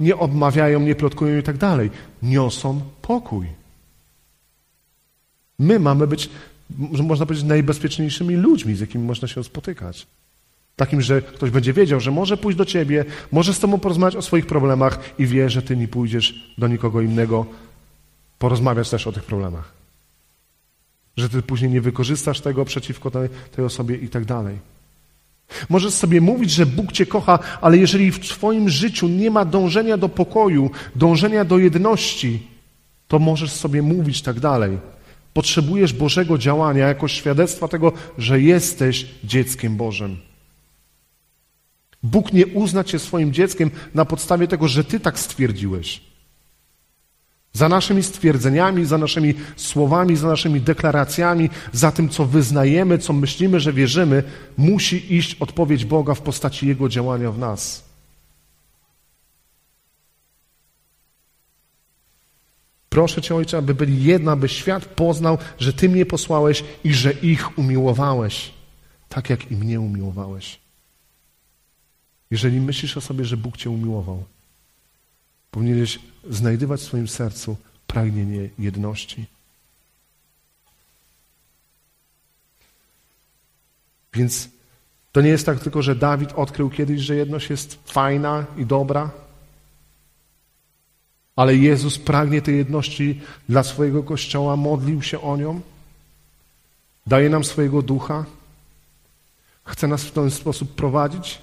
[0.02, 1.90] nie obmawiają, nie plotkują i tak dalej.
[2.24, 3.48] Niosą pokój.
[5.60, 6.30] My mamy być,
[7.04, 10.08] można powiedzieć, najbezpieczniejszymi ludźmi, z jakimi można się spotykać.
[10.76, 14.22] Takim, że ktoś będzie wiedział, że może pójść do ciebie, może z tobą porozmawiać o
[14.22, 17.46] swoich problemach i wie, że ty nie pójdziesz do nikogo innego
[18.40, 19.72] porozmawiać też o tych problemach.
[21.18, 24.58] Że ty później nie wykorzystasz tego przeciwko tej, tej osobie i tak dalej.
[25.70, 29.98] Możesz sobie mówić, że Bóg Cię kocha, ale jeżeli w Twoim życiu nie ma dążenia
[29.98, 32.48] do pokoju, dążenia do jedności,
[33.08, 34.78] to możesz sobie mówić tak dalej.
[35.34, 40.18] Potrzebujesz Bożego działania jako świadectwa tego, że jesteś dzieckiem Bożym.
[42.04, 46.11] Bóg nie uzna Cię swoim dzieckiem na podstawie tego, że Ty tak stwierdziłeś.
[47.54, 53.60] Za naszymi stwierdzeniami, za naszymi słowami, za naszymi deklaracjami, za tym, co wyznajemy, co myślimy,
[53.60, 54.24] że wierzymy,
[54.58, 57.92] musi iść odpowiedź Boga w postaci Jego działania w nas.
[62.90, 67.12] Proszę Cię, Ojcze, aby byli jedna, aby świat poznał, że Ty mnie posłałeś i że
[67.12, 68.52] ich umiłowałeś,
[69.10, 70.60] tak jak i mnie umiłowałeś.
[72.32, 74.24] Jeżeli myślisz o sobie, że Bóg Cię umiłował,
[75.52, 79.26] powinieneś znajdywać w swoim sercu pragnienie jedności.
[84.14, 84.50] Więc
[85.12, 89.12] to nie jest tak tylko, że Dawid odkrył kiedyś, że jedność jest fajna i dobra,
[91.36, 95.62] ale Jezus pragnie tej jedności dla swojego Kościoła, modlił się o nią,
[97.08, 98.26] daje nam swojego ducha,
[99.66, 101.40] chce nas w ten sposób prowadzić.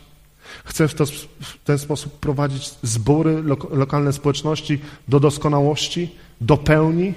[0.64, 7.14] Chce w, to, w ten sposób prowadzić zbory, lokalne społeczności do doskonałości, do pełni.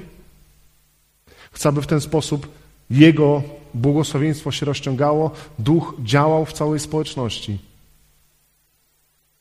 [1.51, 2.47] Chce, aby w ten sposób
[2.89, 7.59] Jego błogosławieństwo się rozciągało, duch działał w całej społeczności.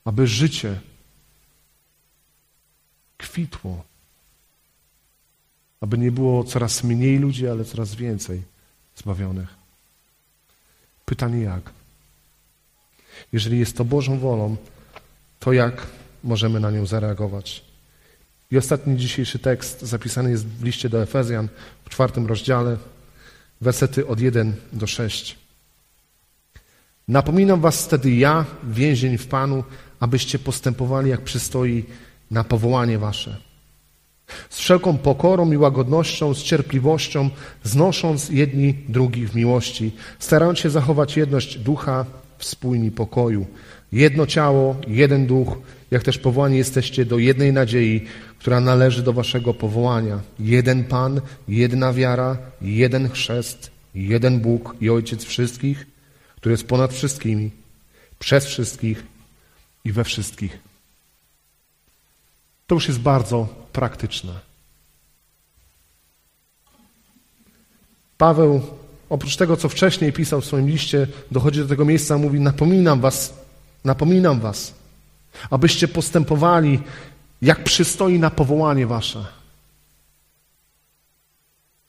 [0.05, 0.81] Aby życie
[3.18, 3.85] kwitło.
[5.81, 8.42] Aby nie było coraz mniej ludzi, ale coraz więcej
[8.96, 9.55] zbawionych.
[11.05, 11.80] Pytanie jak?
[13.33, 14.56] Jeżeli jest to Bożą wolą,
[15.40, 15.87] to jak
[16.24, 17.64] możemy na nią zareagować?
[18.50, 21.48] I ostatni dzisiejszy tekst zapisany jest w liście do Efezjan
[21.85, 22.76] w czwartym rozdziale,
[23.61, 25.38] wersety od 1 do 6.
[27.09, 29.64] Napominam was wtedy ja, więzień w Panu,
[30.00, 31.85] abyście postępowali jak przystoi
[32.30, 33.37] na powołanie wasze.
[34.50, 37.30] Z wszelką pokorą i łagodnością, z cierpliwością,
[37.62, 42.06] znosząc jedni drugich w miłości, starając się zachować jedność ducha
[42.44, 43.46] spójni pokoju.
[43.92, 45.59] Jedno ciało, jeden duch,
[45.90, 48.07] jak też powołani jesteście do jednej nadziei,
[48.38, 50.20] która należy do waszego powołania.
[50.38, 55.87] Jeden Pan, jedna wiara, jeden chrzest, jeden Bóg i Ojciec wszystkich,
[56.37, 57.50] który jest ponad wszystkimi,
[58.18, 59.07] przez wszystkich
[59.85, 60.59] i we wszystkich.
[62.66, 64.33] To już jest bardzo praktyczne.
[68.18, 68.61] Paweł
[69.11, 73.35] oprócz tego, co wcześniej pisał w swoim liście, dochodzi do tego miejsca, mówi: Napominam was,
[73.85, 74.75] napominam was,
[75.51, 76.81] abyście postępowali,
[77.42, 79.27] jak przystoi na powołanie wasze.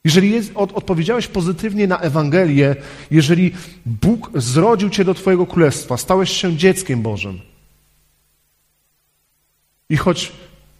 [0.03, 2.75] Jeżeli jest, od, odpowiedziałeś pozytywnie na Ewangelię,
[3.11, 3.51] jeżeli
[3.85, 7.41] Bóg zrodził cię do Twojego królestwa, stałeś się dzieckiem Bożym.
[9.89, 10.31] I choć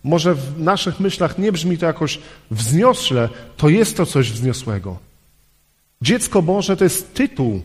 [0.04, 2.20] może w naszych myślach nie brzmi to jakoś
[2.52, 5.11] wzniosłe, to jest to coś wzniosłego.
[6.02, 7.62] Dziecko Boże to jest tytuł.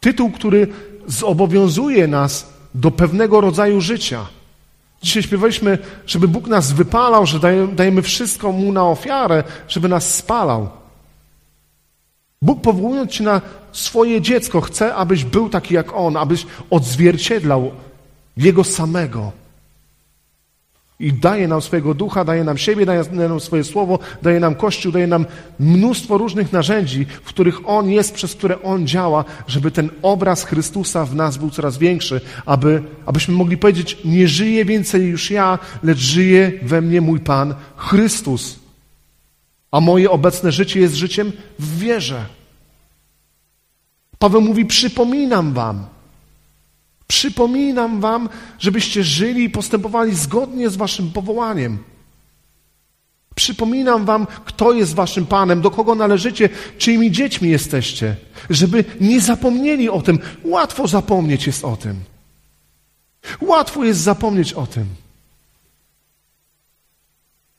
[0.00, 0.68] Tytuł, który
[1.06, 4.26] zobowiązuje nas do pewnego rodzaju życia.
[5.02, 7.40] Dzisiaj śpiewaliśmy, żeby Bóg nas wypalał, że
[7.72, 10.68] dajemy wszystko Mu na ofiarę, żeby nas spalał.
[12.42, 13.40] Bóg powołując Cię na
[13.72, 17.72] swoje dziecko, chce, abyś był taki jak On, abyś odzwierciedlał
[18.36, 19.32] Jego samego.
[21.04, 24.92] I daje nam swojego ducha, daje nam siebie, daje nam swoje słowo, daje nam Kościół,
[24.92, 25.26] daje nam
[25.60, 31.04] mnóstwo różnych narzędzi, w których On jest, przez które On działa, żeby ten obraz Chrystusa
[31.04, 35.98] w nas był coraz większy, aby, abyśmy mogli powiedzieć, nie żyję więcej już ja, lecz
[35.98, 38.58] żyje we mnie mój Pan Chrystus.
[39.70, 42.24] A moje obecne życie jest życiem w wierze.
[44.18, 45.86] Paweł mówi, przypominam wam,
[47.06, 51.78] Przypominam wam, żebyście żyli i postępowali zgodnie z waszym powołaniem.
[53.34, 58.16] Przypominam wam, kto jest waszym Panem, do kogo należycie, czyimi dziećmi jesteście,
[58.50, 60.18] żeby nie zapomnieli o tym.
[60.44, 62.00] Łatwo zapomnieć jest o tym.
[63.40, 64.86] Łatwo jest zapomnieć o tym.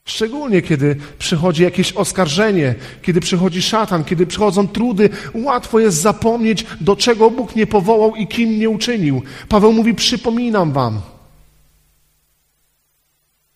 [0.05, 6.95] Szczególnie kiedy przychodzi jakieś oskarżenie, kiedy przychodzi szatan, kiedy przychodzą trudy, łatwo jest zapomnieć, do
[6.95, 9.21] czego Bóg nie powołał i kim nie uczynił.
[9.49, 11.01] Paweł mówi: Przypominam Wam.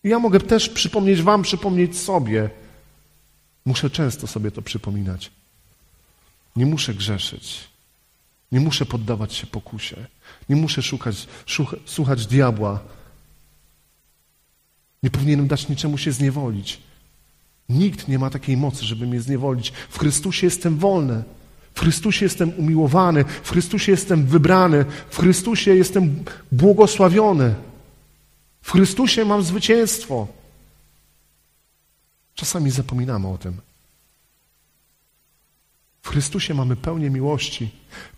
[0.04, 2.50] Ja mogę też przypomnieć Wam, przypomnieć sobie.
[3.64, 5.30] Muszę często sobie to przypominać.
[6.56, 7.70] Nie muszę grzeszyć.
[8.52, 9.96] Nie muszę poddawać się pokusie.
[10.48, 11.26] Nie muszę szukać,
[11.84, 12.80] słuchać diabła
[15.02, 16.80] nie powinienem dać niczemu się zniewolić.
[17.68, 19.72] Nikt nie ma takiej mocy, żeby mnie zniewolić.
[19.90, 21.22] W Chrystusie jestem wolny.
[21.74, 27.54] W Chrystusie jestem umiłowany, w Chrystusie jestem wybrany, w Chrystusie jestem błogosławiony.
[28.62, 30.28] W Chrystusie mam zwycięstwo.
[32.34, 33.56] Czasami zapominamy o tym.
[36.02, 37.70] W Chrystusie mamy pełnię miłości,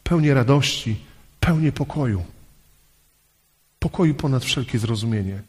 [0.04, 0.96] pełnię radości,
[1.40, 2.24] pełnię pokoju.
[3.78, 5.42] Pokoju ponad wszelkie zrozumienie.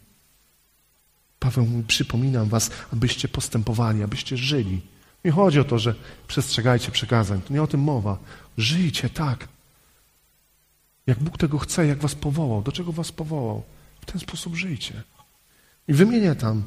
[1.44, 4.82] Paweł mówi, przypominam was, abyście postępowali, abyście żyli.
[5.26, 5.96] Nie chodzi o to, że
[6.28, 7.42] przestrzegajcie przekazań.
[7.42, 8.18] To nie o tym mowa.
[8.58, 9.48] Żyjcie tak.
[11.08, 12.62] Jak Bóg tego chce, jak was powołał.
[12.62, 13.64] Do czego was powołał?
[14.02, 15.04] W ten sposób żyjcie.
[15.88, 16.64] I wymienię tam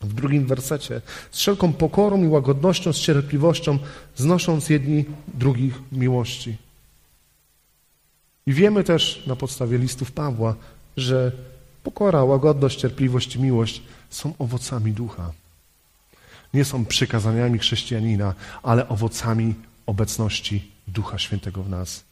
[0.00, 1.00] w drugim wersecie.
[1.30, 3.78] Z wszelką pokorą i łagodnością, z cierpliwością,
[4.16, 6.56] znosząc jedni drugich miłości.
[8.46, 10.54] I wiemy też na podstawie listów Pawła,
[10.96, 11.32] że
[11.82, 15.32] pokora, łagodność, cierpliwość i miłość są owocami ducha.
[16.54, 19.54] Nie są przykazaniami chrześcijanina, ale owocami
[19.86, 22.04] obecności Ducha Świętego w nas.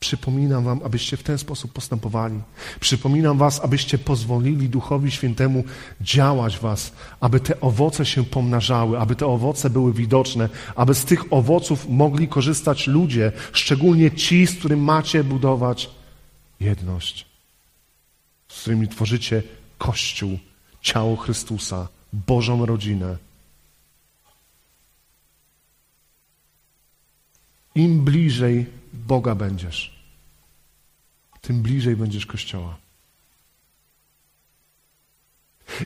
[0.00, 2.40] Przypominam wam, abyście w ten sposób postępowali.
[2.80, 5.64] Przypominam was, abyście pozwolili Duchowi Świętemu
[6.00, 11.32] działać was, aby te owoce się pomnażały, aby te owoce były widoczne, aby z tych
[11.32, 15.90] owoców mogli korzystać ludzie, szczególnie ci, z którymi macie budować
[16.60, 17.26] jedność,
[18.48, 19.42] z którymi tworzycie
[19.78, 20.38] Kościół,
[20.80, 23.16] ciało Chrystusa, Bożą rodzinę.
[27.74, 30.04] Im bliżej Boga będziesz,
[31.40, 32.76] tym bliżej będziesz Kościoła.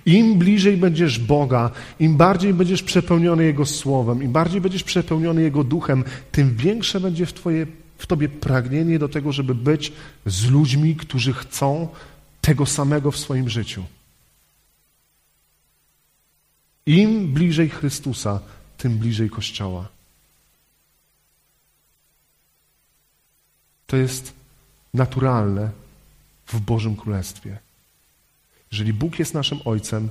[0.07, 5.65] Im bliżej będziesz Boga, im bardziej będziesz przepełniony Jego Słowem, im bardziej będziesz przepełniony Jego
[5.65, 7.67] Duchem, tym większe będzie w, twoje,
[7.99, 9.93] w Tobie pragnienie do tego, żeby być
[10.27, 11.89] z ludźmi, którzy chcą
[12.41, 13.85] tego samego w swoim życiu.
[16.87, 18.41] Im bliżej Chrystusa,
[18.79, 19.89] tym bliżej Kościoła.
[23.87, 24.33] To jest
[24.95, 25.71] naturalne
[26.47, 27.59] w Bożym Królestwie.
[28.73, 30.11] Jeżeli Bóg jest naszym Ojcem,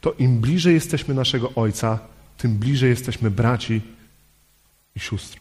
[0.00, 1.98] to im bliżej jesteśmy naszego Ojca,
[2.38, 3.82] tym bliżej jesteśmy braci
[4.96, 5.40] i sióstr,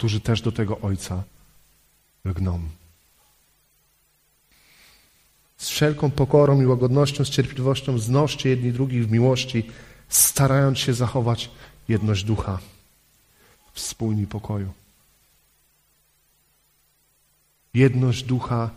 [0.00, 1.22] którzy też do tego Ojca
[2.24, 2.60] lgną.
[5.56, 9.70] Z wszelką pokorą i łagodnością, z cierpliwością znoście jedni drugich w miłości,
[10.08, 11.50] starając się zachować
[11.88, 12.58] jedność ducha
[13.72, 14.72] w spójni pokoju
[17.74, 18.70] jedność ducha,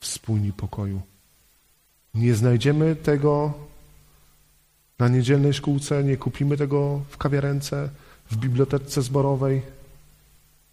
[0.00, 1.00] wspólni pokoju.
[2.14, 3.54] Nie znajdziemy tego
[4.98, 7.90] na niedzielnej szkółce, nie kupimy tego w kawiarence,
[8.30, 9.62] w bibliotece zborowej.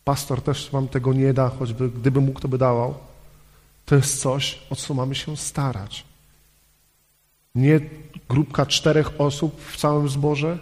[0.03, 2.93] Pastor też wam tego nie da, choćby gdyby mógł, to by dawał.
[3.85, 6.05] To jest coś, o co mamy się starać.
[7.55, 7.79] Nie
[8.29, 10.59] grupka czterech osób w całym zborze,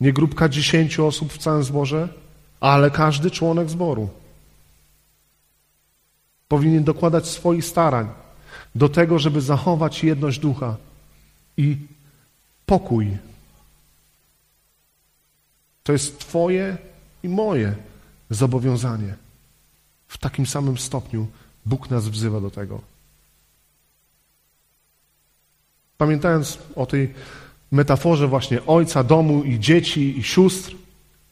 [0.00, 2.08] nie grupka dziesięciu osób w całym zborze,
[2.60, 4.08] ale każdy członek zboru.
[6.48, 8.08] Powinien dokładać swoich starań
[8.74, 10.76] do tego, żeby zachować jedność ducha
[11.56, 11.76] i
[12.66, 13.18] pokój.
[15.86, 16.76] To jest Twoje
[17.22, 17.74] i moje
[18.30, 19.14] zobowiązanie.
[20.08, 21.26] W takim samym stopniu
[21.66, 22.80] Bóg nas wzywa do tego.
[25.98, 27.14] Pamiętając o tej
[27.72, 30.74] metaforze właśnie ojca, domu i dzieci i sióstr,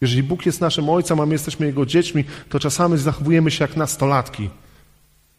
[0.01, 3.77] jeżeli Bóg jest naszym ojcem, a my jesteśmy Jego dziećmi, to czasami zachowujemy się jak
[3.77, 4.51] nastolatki.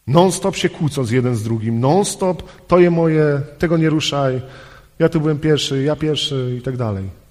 [0.06, 1.80] Non-stop się kłócą z jeden z drugim.
[1.80, 4.42] Non-stop to je moje, tego nie ruszaj.
[4.98, 7.25] Ja tu byłem pierwszy, ja pierwszy i tak dalej.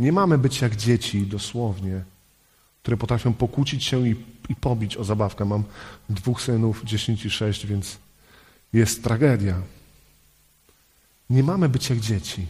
[0.00, 2.02] Nie mamy być jak dzieci, dosłownie,
[2.82, 4.16] które potrafią pokłócić się i,
[4.48, 5.44] i pobić o zabawkę.
[5.44, 5.64] Mam
[6.08, 7.98] dwóch synów, dziesięć i sześć, więc
[8.72, 9.62] jest tragedia.
[11.30, 12.46] Nie mamy być jak dzieci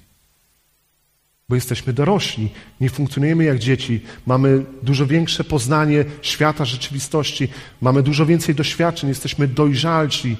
[1.50, 7.48] bo jesteśmy dorośli, nie funkcjonujemy jak dzieci, mamy dużo większe poznanie świata, rzeczywistości,
[7.80, 10.36] mamy dużo więcej doświadczeń, jesteśmy dojrzalsi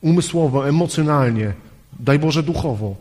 [0.00, 1.52] umysłowo, emocjonalnie,
[2.00, 2.96] daj Boże duchowo.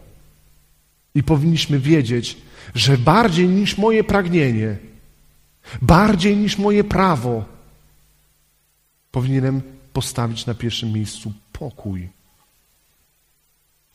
[1.16, 2.38] I powinniśmy wiedzieć,
[2.76, 4.78] że bardziej niż moje pragnienie,
[5.82, 7.46] bardziej niż moje prawo,
[9.12, 9.62] powinienem
[9.94, 12.10] postawić na pierwszym miejscu pokój.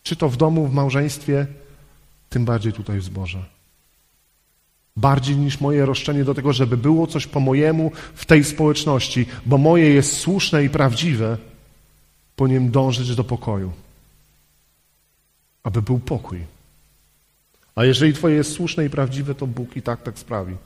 [0.02, 1.46] Czy to w domu, w małżeństwie,
[2.30, 3.44] tym bardziej tutaj w zborze.
[4.96, 9.58] Bardziej niż moje roszczenie do tego, żeby było coś po mojemu w tej społeczności, bo
[9.58, 11.38] moje jest słuszne i prawdziwe,
[12.36, 13.72] powinienem dążyć do pokoju,
[15.62, 16.40] aby był pokój.
[17.74, 20.56] A jeżeli Twoje jest słuszne i prawdziwe, to Bóg i tak tak sprawi.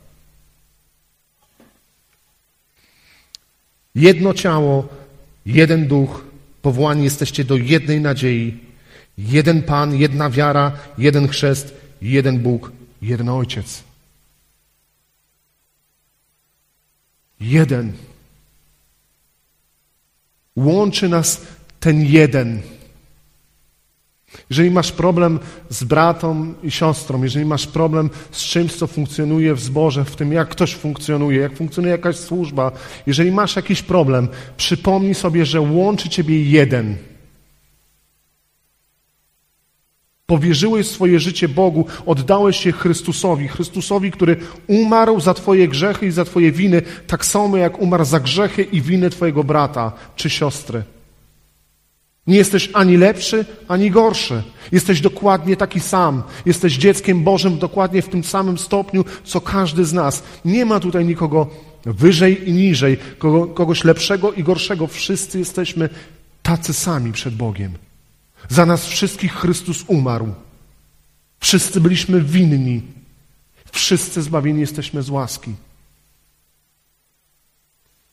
[3.94, 4.88] Jedno ciało,
[5.46, 6.24] jeden duch,
[6.62, 8.66] powołani jesteście do jednej nadziei
[9.18, 13.82] Jeden Pan, jedna wiara, jeden chrzest, jeden Bóg, jeden Ojciec.
[17.40, 17.92] Jeden.
[20.56, 21.40] Łączy nas
[21.80, 22.62] ten jeden.
[24.50, 29.60] Jeżeli masz problem z bratą i siostrą, jeżeli masz problem z czymś, co funkcjonuje w
[29.60, 32.72] zborze, w tym jak ktoś funkcjonuje, jak funkcjonuje jakaś służba,
[33.06, 36.96] jeżeli masz jakiś problem, przypomnij sobie, że łączy ciebie jeden.
[40.26, 46.24] Powierzyłeś swoje życie Bogu, oddałeś się Chrystusowi, Chrystusowi, który umarł za Twoje grzechy i za
[46.24, 50.95] Twoje winy, tak samo jak umarł za grzechy i winy Twojego brata czy siostry.
[52.26, 54.42] Nie jesteś ani lepszy, ani gorszy.
[54.72, 56.22] Jesteś dokładnie taki sam.
[56.46, 60.22] Jesteś dzieckiem Bożym dokładnie w tym samym stopniu, co każdy z nas.
[60.44, 61.50] Nie ma tutaj nikogo
[61.84, 64.86] wyżej i niżej, kogo, kogoś lepszego i gorszego.
[64.86, 65.88] Wszyscy jesteśmy
[66.42, 67.72] tacy sami przed Bogiem.
[68.48, 70.34] Za nas wszystkich Chrystus umarł.
[71.40, 72.82] Wszyscy byliśmy winni.
[73.72, 75.54] Wszyscy zbawieni jesteśmy z łaski.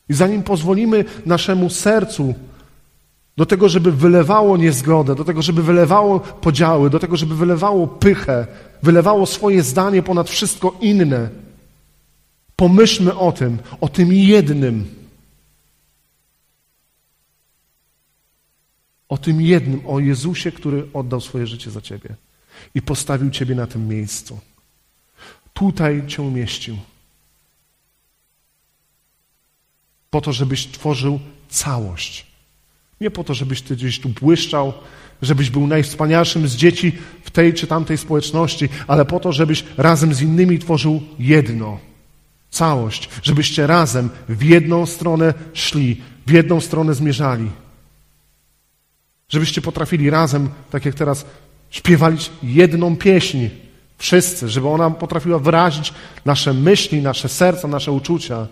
[0.08, 2.34] I zanim pozwolimy naszemu sercu
[3.36, 8.46] do tego, żeby wylewało niezgodę, do tego, żeby wylewało podziały, do tego, żeby wylewało pychę,
[8.82, 11.28] wylewało swoje zdanie ponad wszystko inne,
[12.56, 15.04] pomyślmy o tym, o tym jednym.
[19.08, 22.14] O tym jednym, o Jezusie, który oddał swoje życie za Ciebie
[22.74, 24.38] i postawił Ciebie na tym miejscu.
[25.54, 26.78] Tutaj Cię umieścił.
[30.10, 32.33] Po to, żebyś tworzył całość.
[33.04, 34.72] Nie po to, żebyś Ty gdzieś tu błyszczał,
[35.22, 36.92] żebyś był najwspanialszym z dzieci
[37.24, 41.78] w tej czy tamtej społeczności, ale po to, żebyś razem z innymi tworzył jedno.
[42.50, 47.50] Całość, żebyście razem w jedną stronę szli, w jedną stronę zmierzali.
[49.28, 51.26] Żebyście potrafili razem, tak jak teraz,
[51.70, 53.48] śpiewalić jedną pieśń.
[53.98, 55.94] Wszyscy, żeby ona potrafiła wyrazić
[56.24, 58.46] nasze myśli, nasze serca, nasze uczucia.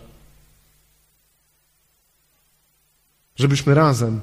[3.37, 4.21] Żebyśmy razem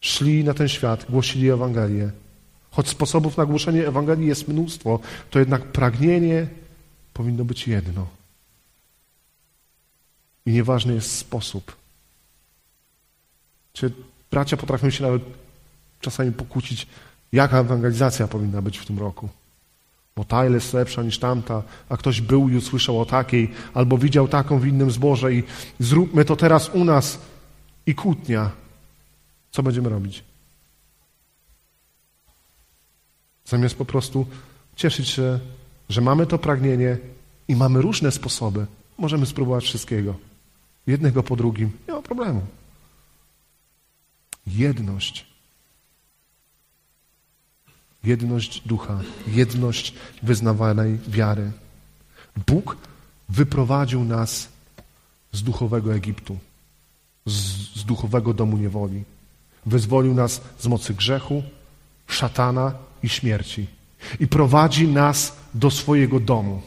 [0.00, 2.10] szli na ten świat, głosili Ewangelię.
[2.70, 6.46] Choć sposobów na głoszenie Ewangelii jest mnóstwo, to jednak pragnienie
[7.14, 8.06] powinno być jedno.
[10.46, 11.76] I nieważny jest sposób.
[13.72, 13.92] Czy
[14.30, 15.22] Bracia potrafią się nawet
[16.00, 16.86] czasami pokłócić,
[17.32, 19.28] jaka ewangelizacja powinna być w tym roku.
[20.16, 24.28] Bo ta jest lepsza niż tamta, a ktoś był i usłyszał o takiej, albo widział
[24.28, 25.42] taką w innym zborze i
[25.78, 27.18] zróbmy to teraz u nas
[27.86, 28.50] i kłótnia.
[29.50, 30.24] Co będziemy robić?
[33.44, 34.26] Zamiast po prostu
[34.76, 35.40] cieszyć się,
[35.88, 36.98] że mamy to pragnienie
[37.48, 38.66] i mamy różne sposoby,
[38.98, 40.14] możemy spróbować wszystkiego.
[40.86, 42.46] Jednego po drugim, nie ma problemu.
[44.46, 45.26] Jedność.
[48.04, 51.52] Jedność ducha, jedność wyznawanej wiary.
[52.46, 52.76] Bóg
[53.28, 54.48] wyprowadził nas
[55.32, 56.38] z duchowego Egiptu,
[57.26, 57.32] z,
[57.76, 59.04] z duchowego domu niewoli.
[59.66, 61.42] Wyzwolił nas z mocy grzechu,
[62.06, 63.66] szatana i śmierci.
[64.20, 66.62] I prowadzi nas do swojego domu,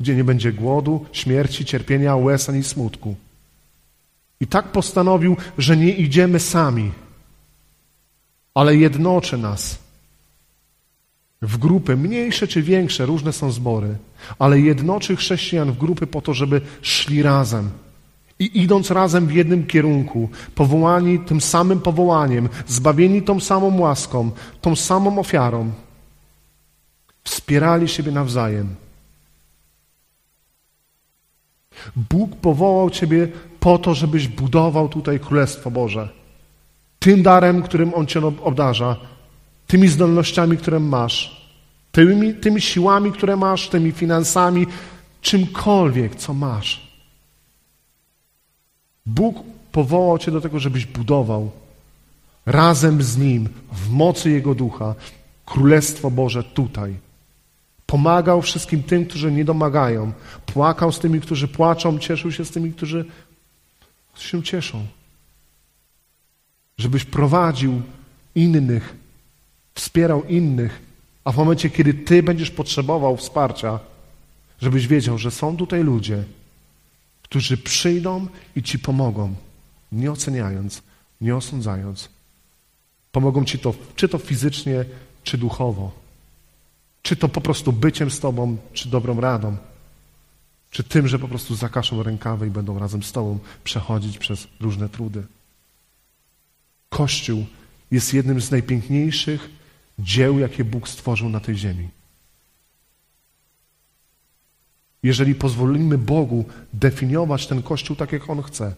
[0.00, 3.14] gdzie nie będzie głodu, śmierci, cierpienia, łez ani smutku.
[4.40, 6.92] I tak postanowił, że nie idziemy sami,
[8.54, 9.78] ale jednoczy nas
[11.42, 13.96] w grupy, mniejsze czy większe, różne są zbory,
[14.38, 17.70] ale jednoczy chrześcijan w grupy po to, żeby szli razem.
[18.38, 24.30] I idąc razem w jednym kierunku, powołani tym samym powołaniem, zbawieni tą samą łaską,
[24.60, 25.72] tą samą ofiarą,
[27.24, 28.74] wspierali siebie nawzajem.
[31.96, 33.28] Bóg powołał Ciebie
[33.60, 36.08] po to, żebyś budował tutaj Królestwo Boże.
[36.98, 38.96] Tym darem, którym On Cię obdarza,
[39.66, 41.46] tymi zdolnościami, które masz,
[41.92, 44.66] tymi, tymi siłami, które masz, tymi finansami,
[45.20, 46.83] czymkolwiek, co masz.
[49.06, 49.36] Bóg
[49.72, 51.50] powołał Cię do tego, żebyś budował
[52.46, 54.94] razem z Nim, w mocy Jego ducha,
[55.46, 56.96] Królestwo Boże tutaj.
[57.86, 60.12] Pomagał wszystkim tym, którzy nie domagają.
[60.46, 63.04] Płakał z tymi, którzy płaczą, cieszył się z tymi, którzy
[64.16, 64.86] się cieszą.
[66.78, 67.82] Żebyś prowadził
[68.34, 68.96] innych,
[69.74, 70.82] wspierał innych,
[71.24, 73.78] a w momencie, kiedy Ty będziesz potrzebował wsparcia,
[74.60, 76.24] żebyś wiedział, że są tutaj ludzie,
[77.24, 79.34] którzy przyjdą i Ci pomogą,
[79.92, 80.82] nie oceniając,
[81.20, 82.08] nie osądzając.
[83.12, 84.84] Pomogą Ci to, czy to fizycznie,
[85.24, 85.92] czy duchowo.
[87.02, 89.56] Czy to po prostu byciem z Tobą, czy dobrą radą.
[90.70, 94.88] Czy tym, że po prostu zakaszą rękawy i będą razem z Tobą przechodzić przez różne
[94.88, 95.22] trudy.
[96.88, 97.46] Kościół
[97.90, 99.50] jest jednym z najpiękniejszych
[99.98, 101.88] dzieł, jakie Bóg stworzył na tej ziemi.
[105.04, 108.74] Jeżeli pozwolimy Bogu definiować ten Kościół tak, jak On chce,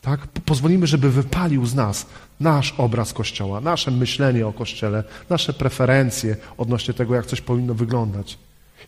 [0.00, 0.26] tak?
[0.26, 2.06] Pozwolimy, żeby wypalił z nas
[2.40, 8.38] nasz obraz Kościoła, nasze myślenie o Kościele, nasze preferencje odnośnie tego, jak coś powinno wyglądać.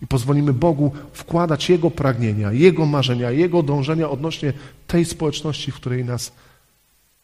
[0.03, 4.53] I pozwolimy Bogu wkładać Jego pragnienia, Jego marzenia, Jego dążenia odnośnie
[4.87, 6.33] tej społeczności, w której nas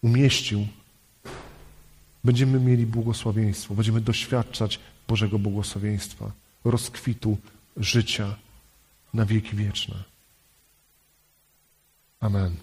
[0.03, 0.67] umieścił.
[2.25, 6.31] Będziemy mieli błogosławieństwo, będziemy doświadczać Bożego błogosławieństwa,
[6.65, 7.37] rozkwitu
[7.77, 8.37] życia
[9.15, 10.05] na wieki wieczne.
[12.21, 12.57] Amen.